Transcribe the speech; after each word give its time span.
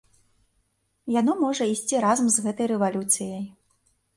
Яно 1.19 1.35
можа 1.43 1.63
ісці 1.73 2.01
разам 2.07 2.27
з 2.37 2.47
гэтай 2.47 2.67
рэвалюцыяй. 2.73 3.43